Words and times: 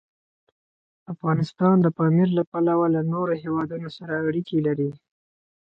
افغانستان 1.13 1.75
د 1.81 1.87
پامیر 1.97 2.29
له 2.37 2.43
پلوه 2.51 2.87
له 2.95 3.01
نورو 3.13 3.33
هېوادونو 3.43 3.87
سره 3.97 4.13
اړیکې 4.27 4.57
لري. 4.67 4.91